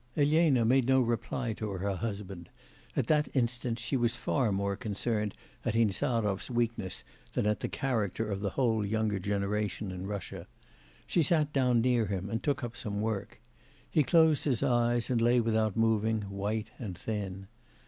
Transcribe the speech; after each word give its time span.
Elena 0.17 0.65
made 0.65 0.87
no 0.87 0.99
reply 0.99 1.53
to 1.53 1.69
her 1.69 1.95
husband; 1.97 2.49
at 2.95 3.05
that 3.05 3.29
instant 3.35 3.77
she 3.77 3.95
was 3.95 4.15
far 4.15 4.51
more 4.51 4.75
concerned 4.75 5.35
at 5.63 5.75
Insarov's 5.75 6.49
weakness 6.49 7.03
than 7.33 7.45
at 7.45 7.59
the 7.59 7.67
character 7.69 8.31
of 8.31 8.39
the 8.41 8.49
whole 8.49 8.83
younger 8.83 9.19
generation 9.19 9.91
in 9.91 10.07
Russia. 10.07 10.47
She 11.05 11.21
sat 11.21 11.53
down 11.53 11.81
near 11.81 12.07
him, 12.07 12.31
and 12.31 12.41
took 12.41 12.63
up 12.63 12.75
some 12.75 12.99
work. 12.99 13.39
He 13.91 14.01
closed 14.01 14.45
his 14.45 14.63
eyes, 14.63 15.11
and 15.11 15.21
lay 15.21 15.39
without 15.39 15.77
moving, 15.77 16.23
white 16.23 16.71
and 16.79 16.97
thin. 16.97 17.45